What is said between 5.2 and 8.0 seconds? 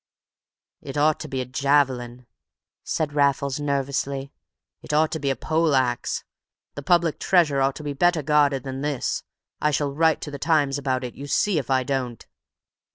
a poleaxe! The public treasure ought to be